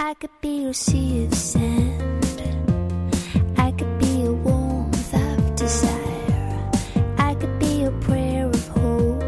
[0.00, 2.24] I could be your sea of sand.
[3.56, 6.70] I could be a warmth of desire.
[7.16, 9.24] I could be your prayer of hope.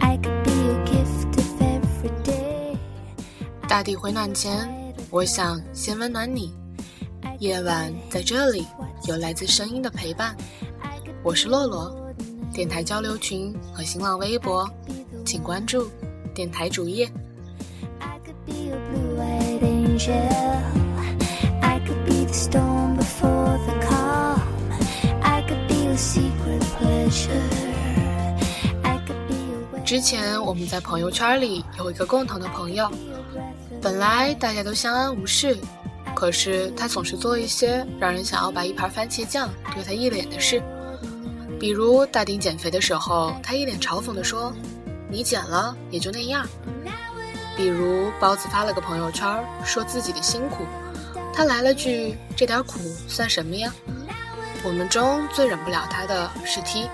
[0.00, 2.76] I could be your gift of every day.
[3.68, 4.68] 大地回暖前，
[5.08, 6.52] 我想先温暖你。
[7.38, 8.66] 夜晚在这里，
[9.06, 10.36] 有来自声音的陪伴。
[11.22, 12.12] 我是洛洛，
[12.52, 14.68] 电台交流群和新浪微博，
[15.24, 15.88] 请关注
[16.34, 17.08] 电台主页。
[20.10, 24.40] I could be the storm before the calm.
[25.22, 27.40] I could be your secret pleasure.
[28.82, 32.90] I could be your 之前我们在朋友圈里有一个共同的朋友，
[33.80, 35.56] 本来大家都相安无事，
[36.16, 40.60] 可是他总是做一些让人想要把一盘番茄酱丢他一脸的事。
[41.60, 44.52] 比如大丁减肥的时候，他一脸嘲讽地说
[45.08, 46.44] ：“你减了也就那样。”
[47.56, 50.64] 比如包子发了个朋友圈，说自己的辛苦，
[51.34, 53.72] 他来了句：“这点苦算什么呀？”
[54.64, 56.88] 我们中最忍不了他的是 T，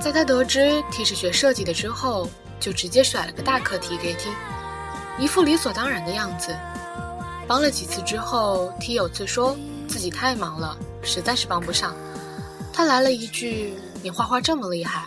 [0.00, 4.28] 在他得知 T 是学设计的之后，就直接甩了个大课题给 T，
[5.18, 6.54] 一副理所当然的样子。
[7.46, 9.56] 帮了几次之后，T 有次说
[9.88, 11.94] 自己太忙了，实在是帮不上。
[12.72, 15.06] 他来了一句：“你画画这么厉害，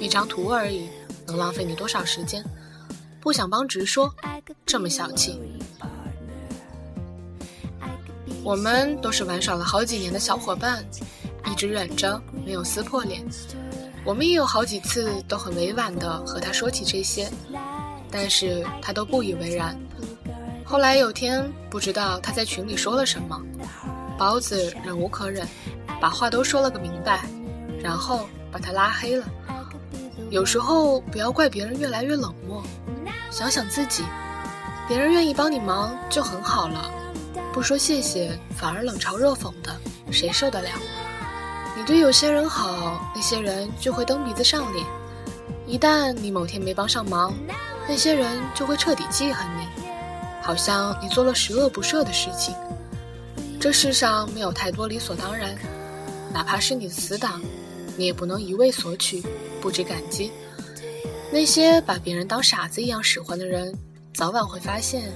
[0.00, 0.88] 一张图而已，
[1.26, 2.44] 能浪费你多少时间？
[3.24, 4.14] 不想帮直说，
[4.66, 5.40] 这么小气。”
[8.44, 10.84] 我们都是玩耍了好几年的小伙伴，
[11.50, 13.24] 一直忍着没有撕破脸。
[14.04, 17.26] 我们也有好几次都很委婉地和他说起这些，
[18.10, 19.74] 但是他都不以为然。
[20.62, 23.40] 后来有天，不知道他在群里说了什么，
[24.18, 25.48] 包子忍无可忍，
[25.98, 27.24] 把话都说了个明白，
[27.82, 29.26] 然后把他拉黑了。
[30.34, 32.60] 有时候不要怪别人越来越冷漠，
[33.30, 34.02] 想想自己，
[34.88, 36.90] 别人愿意帮你忙就很好了，
[37.52, 39.72] 不说谢谢反而冷嘲热讽的，
[40.10, 40.68] 谁受得了？
[41.76, 44.84] 你对有些人好，那些人就会蹬鼻子上脸；
[45.68, 47.32] 一旦你某天没帮上忙，
[47.88, 49.68] 那些人就会彻底记恨你，
[50.42, 52.52] 好像你做了十恶不赦的事情。
[53.60, 55.56] 这世上没有太多理所当然，
[56.32, 57.40] 哪怕是你的死党，
[57.96, 59.22] 你也不能一味索取，
[59.60, 60.30] 不知感激。
[61.32, 63.76] 那些把别人当傻子一样使唤的人，
[64.12, 65.12] 早晚会发现，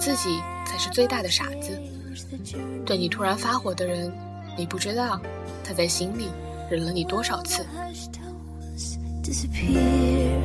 [0.00, 1.78] 自己才是最大的傻子。
[2.84, 4.12] 对你突然发火的人，
[4.56, 5.20] 你不知道
[5.62, 6.28] 他在心里
[6.70, 7.64] 忍了你多少次。
[9.22, 10.40] Disappear.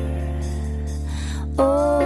[1.56, 2.00] Oh,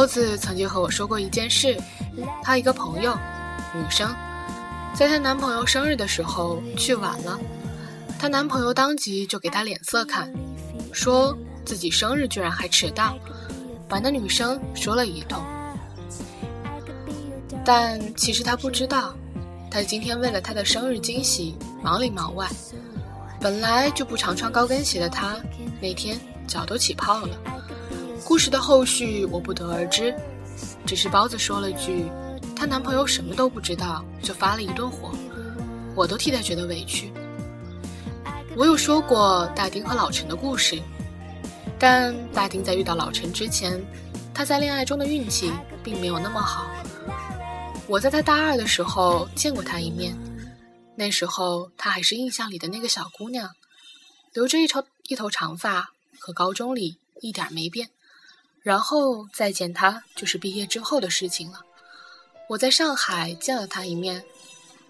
[0.00, 1.76] 包子曾经和我说过一件事，
[2.42, 3.14] 她一个朋友，
[3.74, 4.10] 女生，
[4.94, 7.38] 在她男朋友生日的时候去晚了，
[8.18, 10.32] 她男朋友当即就给她脸色看，
[10.90, 13.14] 说自己生日居然还迟到，
[13.90, 15.38] 把那女生说了一通。
[17.62, 19.14] 但其实他不知道，
[19.70, 22.48] 他今天为了她的生日惊喜忙里忙外。
[23.38, 25.36] 本来就不常穿高跟鞋的她，
[25.78, 27.59] 那天脚都起泡了。
[28.24, 30.14] 故事的后续我不得而知，
[30.86, 32.06] 只是包子说了句，
[32.54, 35.12] 她男朋友什么都不知道就发了一顿火，
[35.94, 37.12] 我都替她觉得委屈。
[38.56, 40.80] 我有说过大丁和老陈的故事，
[41.78, 43.82] 但大丁在遇到老陈之前，
[44.34, 45.52] 他在恋爱中的运气
[45.82, 46.70] 并没有那么好。
[47.86, 50.16] 我在他大二的时候见过他一面，
[50.94, 53.50] 那时候她还是印象里的那个小姑娘，
[54.32, 57.88] 留着一头一头长发，和高中里一点没变。
[58.62, 61.60] 然后再见他就是毕业之后的事情了。
[62.48, 64.24] 我在上海见了他一面，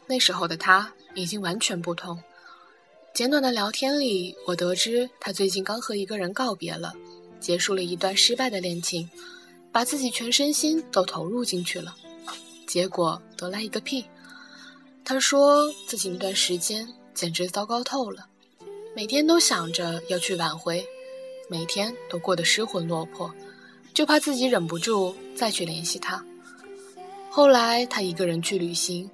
[0.07, 2.23] 那时候的他已经完全不同。
[3.13, 6.95] 简短的聊天里，我得知他最近刚和一个人告别了，
[7.41, 9.09] 结束了一段失败的恋情，
[9.73, 11.95] 把自己全身心都投入进去了，
[12.67, 14.05] 结果得来一个屁。
[15.05, 18.27] 他说自己那段时间简直糟糕透了，
[18.95, 20.87] 每天都想着要去挽回，
[21.49, 23.35] 每天都过得失魂落魄，
[23.93, 26.25] 就怕自己忍不住再去联系他。
[27.29, 29.11] 后来他一个人去旅行，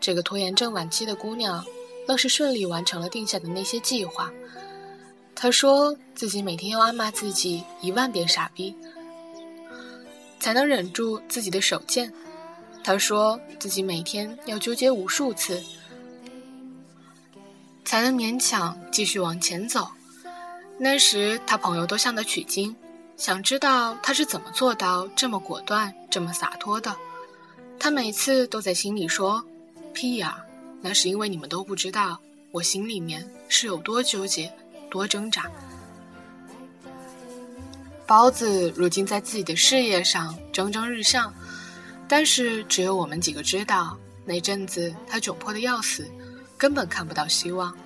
[0.00, 1.64] 这个拖延症晚期的姑娘，
[2.06, 4.30] 愣是顺利完成了定下的那些计划。
[5.34, 8.74] 她说自己每天要暗骂自己一万遍傻逼，
[10.38, 12.12] 才能忍住自己的手贱。
[12.82, 15.62] 她说自己每天要纠结无数次，
[17.84, 19.88] 才能勉强继续往前走。
[20.78, 22.74] 那时他朋友都向他取经，
[23.20, 26.96] 想知道他是怎么做到这么果断、这么洒脱的。
[27.78, 29.44] 他每次都在心里说
[29.92, 30.42] ：“屁呀、
[30.80, 32.18] 那是因为你们都不知道，
[32.50, 34.50] 我心里面是有多纠结，
[34.90, 35.50] 多挣扎。
[38.06, 41.30] 包子如今在自己的事业上蒸蒸日上，
[42.08, 46.10] 但是只有我们几个知道，那阵子他窘迫的要死，
[46.56, 47.76] 根本看不到希望。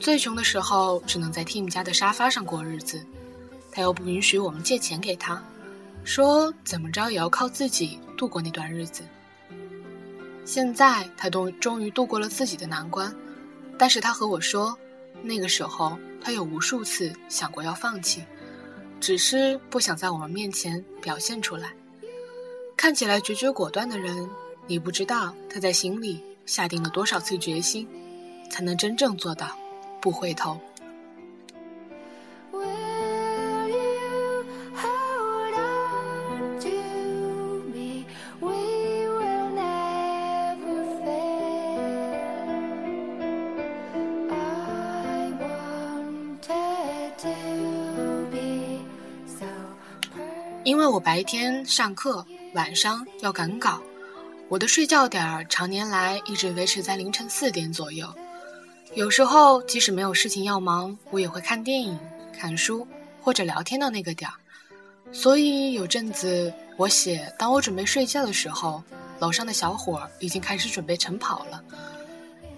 [0.00, 3.04] 最穷的时候，只能在 Tim 家的沙发上过日子，
[3.72, 5.42] 他又不允许我们借钱给他，
[6.04, 9.02] 说怎么着也要靠自己度过那段日子。
[10.44, 13.14] 现在他都终于度过了自己的难关，
[13.78, 14.76] 但是他和我说，
[15.22, 18.22] 那个时候他有无数次想过要放弃，
[19.00, 21.72] 只是不想在我们面前表现出来。
[22.76, 24.28] 看起来决绝果断的人，
[24.66, 27.88] 你不知道他在心里下定了多少次决心，
[28.50, 29.56] 才能真正做到
[30.00, 30.60] 不回头。
[50.82, 53.80] 因为我白天上课，晚上要赶稿，
[54.48, 58.12] 我的睡觉点儿常年来一直维持在凌晨四点左右。
[58.96, 61.96] 有时候即使没有事情要忙，我也会看电影、
[62.36, 62.84] 看书
[63.20, 64.34] 或者聊天到那个点儿。
[65.12, 68.82] 所以有阵子我写，当我准备睡觉的时候，
[69.20, 71.62] 楼上的小伙已经开始准备晨跑了。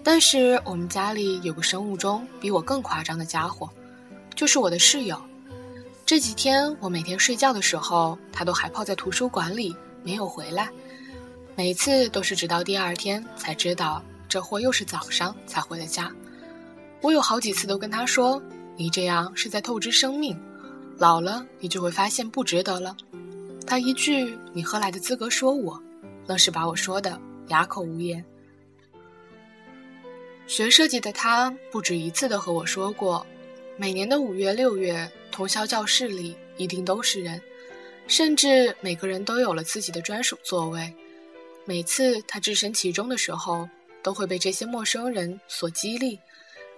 [0.03, 3.69] 但是我们家里有个生物钟比我更夸张的家伙，
[4.33, 5.21] 就是我的室友。
[6.05, 10.69] 这几天我每天睡觉的时候，他都还泡在图书馆里，没有回来。
[11.55, 16.11] 每次都是直到第二天才知道，这货又是早上才回的家。
[17.01, 18.39] 我有好几次都跟他说
[18.77, 20.39] ：“你这样是在透支生命，
[20.99, 22.95] 老了你就会发现不值得了。”
[23.65, 25.81] 他一句“你何来的资格说我”，
[26.27, 28.23] 愣是把我说的哑口无言。
[30.45, 33.25] 学设计的他不止一次的和我说过，
[33.75, 35.11] 每年的五月、六月。
[35.35, 37.41] 通宵教室里一定都是人，
[38.07, 40.95] 甚至每个人都有了自己的专属座位。
[41.65, 43.67] 每次他置身其中的时候，
[44.01, 46.17] 都会被这些陌生人所激励，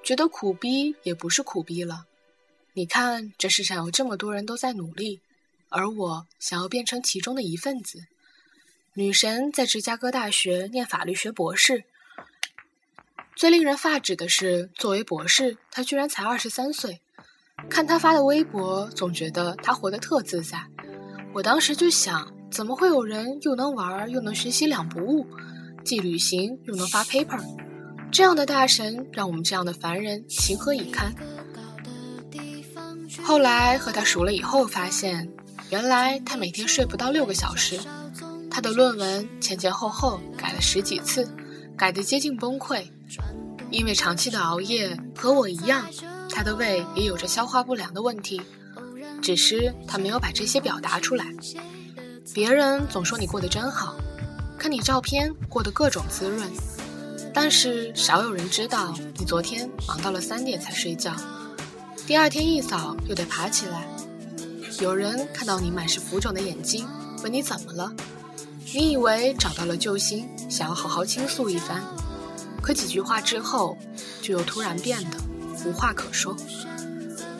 [0.02, 2.08] 觉得苦逼也不是苦逼了。
[2.74, 5.20] 你看，这世上有这么多人都在努力，
[5.70, 8.08] 而我想要变成其中的一份子。
[8.96, 11.84] 女神在芝加哥大学念法律学博士。
[13.36, 17.02] 最令人发指的是，作为博士，她居然才二十三岁。
[17.70, 20.62] 看他发的微博，总觉得他活得特自在。
[21.34, 25.26] 我当时就想，怎么会有人又能玩又能学习两不误，
[25.84, 27.40] 既旅行又能发 paper？
[28.12, 31.14] 这样的大神，让我们这样的凡人情何以堪？
[33.24, 35.30] 后来和他熟了以后，发现
[35.70, 37.78] 原来他每天睡不到六个小时，
[38.50, 41.30] 他的论文前前后后改了十几次，
[41.78, 42.88] 改得接近崩溃，
[43.70, 45.86] 因为长期的熬夜，和我一样。
[46.38, 48.40] 他的胃也有着消化不良的问题，
[49.24, 51.26] 只是他没有把这些表达出来。
[52.32, 53.96] 别人总说你过得真好，
[54.56, 56.48] 看你照片过得各种滋润，
[57.34, 61.12] 但是少有人知道你昨天忙到了三点才睡觉，
[62.06, 63.88] 第二天一早又得爬起来。
[64.80, 66.88] 有人看到你满是浮肿的眼睛，
[67.24, 67.92] 问你怎么了，
[68.76, 71.82] 你以为找到了救星，想要好好倾诉一番，
[72.62, 73.76] 可几句话之后，
[74.22, 75.18] 就又突然变得。
[75.66, 76.36] 无话可说，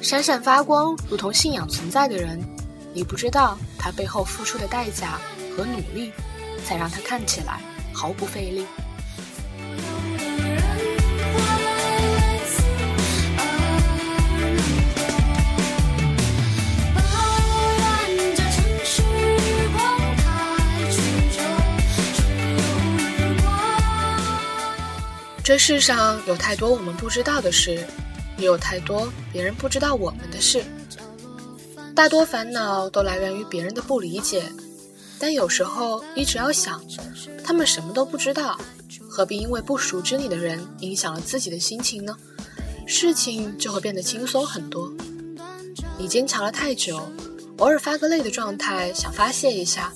[0.02, 2.40] 闪闪发光，如同信仰存在的人，
[2.94, 5.20] 你不知道他背后付出的代价
[5.56, 6.12] 和努力，
[6.66, 7.62] 才让他看起来
[7.94, 8.66] 毫不费力。
[25.44, 27.88] 这世上有太多我们不知道的事。
[28.38, 30.64] 也有太多别人不知道我们的事，
[31.96, 34.44] 大多烦恼都来源于别人的不理解。
[35.20, 36.80] 但有时候你只要想，
[37.44, 38.60] 他们什么都不知道，
[39.10, 42.16] 何必因为不熟知你的人影响了自己的心情呢？
[42.86, 44.94] 事情就会变得轻松很多。
[45.98, 47.02] 你坚强了太久，
[47.58, 49.92] 偶尔发个累的状态想发泄一下，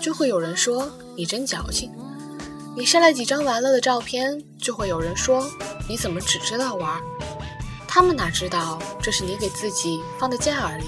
[0.00, 1.92] 就会有人说你真矫情。
[2.76, 5.48] 你晒了几张玩乐的照片，就会有人说
[5.88, 7.00] 你怎么只知道玩。
[7.98, 10.86] 他们哪知道这是你给自己放的假而已。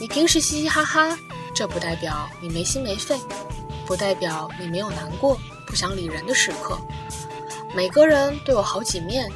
[0.00, 1.18] 你平时嘻嘻哈哈，
[1.54, 3.14] 这不代表你没心没肺，
[3.84, 6.78] 不代表你没有难过、不想理人的时刻。
[7.74, 9.30] 每个人都有好几面，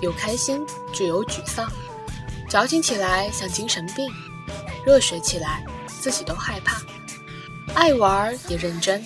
[0.00, 1.68] 有开心就有沮丧，
[2.48, 4.08] 矫情起来像精神病，
[4.86, 6.80] 热血起来自己都害怕。
[7.74, 9.04] 爱玩也认真，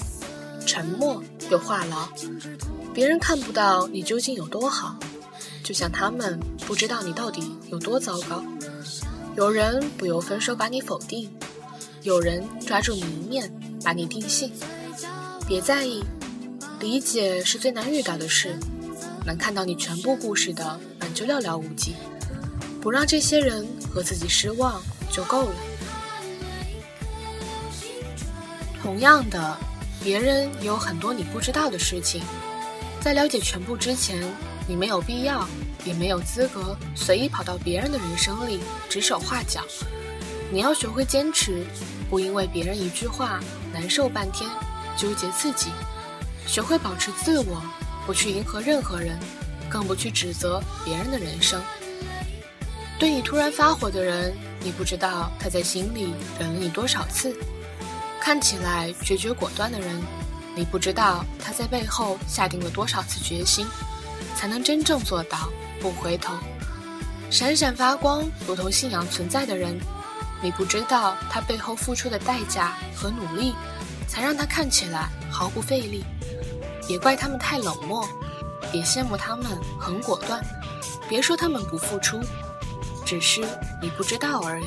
[0.67, 2.07] 沉默又话痨，
[2.93, 4.95] 别人看不到你究竟有多好。
[5.71, 6.37] 就像他们
[6.67, 8.43] 不知道你到底有多糟糕。
[9.37, 11.31] 有人不由分说把你否定，
[12.03, 13.49] 有人抓住你一面
[13.85, 14.51] 把你定性。
[15.47, 16.03] 别在意，
[16.81, 18.59] 理解是最难遇到的事。
[19.25, 21.95] 能看到你全部故事的，本就寥寥无几。
[22.81, 25.55] 不让这些人和自己失望就够了。
[28.83, 29.57] 同样的，
[30.03, 32.21] 别人也有很多你不知道的事情。
[33.01, 34.21] 在了解全部之前，
[34.69, 35.49] 你没有必要，
[35.85, 39.63] 也没有资格随意跑到别人的人生里指手画脚。
[40.53, 41.65] 你要学会坚持，
[42.09, 43.41] 不因为别人一句话
[43.73, 44.49] 难受半天，
[44.97, 45.69] 纠结自己；
[46.47, 47.63] 学会保持自我，
[48.07, 49.19] 不去迎合任何人，
[49.69, 51.63] 更不去指责别人的人生。
[52.99, 57.31] 对你突然发火的人，你不知道他在心里忍了你多少次；
[58.21, 60.03] 看起来决绝果断的人。
[60.57, 63.65] 你不知道他在背后下定了多少次决心，
[64.35, 65.49] 才能真正做到
[65.81, 66.35] 不回头。
[67.31, 69.79] 闪闪发光，如同信仰存在的人，
[70.43, 73.55] 你不知道他背后付出的代价和努力，
[74.09, 76.05] 才让他看起来毫不费力。
[76.89, 78.05] 也怪他们太冷漠，
[78.73, 79.47] 也羡慕他们
[79.79, 80.45] 很果断，
[81.09, 82.21] 别说他们不付出，
[83.07, 83.43] 只是
[83.81, 84.67] 你不知道而已。